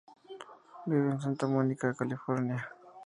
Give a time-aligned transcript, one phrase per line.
[0.87, 2.67] Vive en Santa Mónica, California.